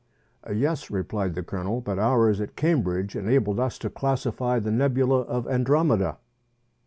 [0.51, 5.47] "Yes," replied the Colonel; "but ours at Cambridge enabled us to classify the nebula of
[5.47, 6.17] Andromeda."